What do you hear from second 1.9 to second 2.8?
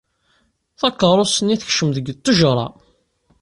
deg ttejra.